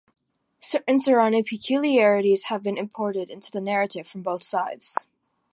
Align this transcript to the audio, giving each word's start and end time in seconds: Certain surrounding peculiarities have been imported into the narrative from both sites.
Certain 0.59 0.97
surrounding 0.99 1.43
peculiarities 1.45 2.45
have 2.45 2.63
been 2.63 2.75
imported 2.75 3.29
into 3.29 3.51
the 3.51 3.61
narrative 3.61 4.07
from 4.07 4.23
both 4.23 4.41
sites. 4.41 4.95